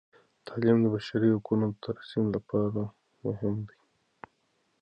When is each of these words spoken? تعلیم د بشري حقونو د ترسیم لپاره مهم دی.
تعلیم 0.45 0.77
د 0.81 0.85
بشري 0.93 1.29
حقونو 1.35 1.65
د 1.71 1.75
ترسیم 1.85 2.25
لپاره 2.35 2.81
مهم 3.25 3.55
دی. 3.67 3.77